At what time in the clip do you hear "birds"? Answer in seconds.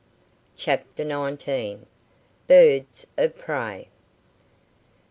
2.47-3.05